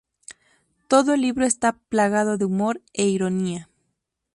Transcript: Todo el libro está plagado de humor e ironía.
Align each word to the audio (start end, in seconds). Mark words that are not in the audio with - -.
Todo 0.87 1.13
el 1.13 1.21
libro 1.21 1.45
está 1.45 1.73
plagado 1.77 2.39
de 2.39 2.45
humor 2.45 2.81
e 3.01 3.05
ironía. 3.05 3.69